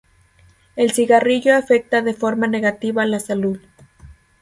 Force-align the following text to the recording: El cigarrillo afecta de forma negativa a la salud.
El 0.75 0.93
cigarrillo 0.93 1.55
afecta 1.55 2.01
de 2.01 2.15
forma 2.15 2.47
negativa 2.47 3.03
a 3.03 3.05
la 3.05 3.19
salud. 3.19 3.59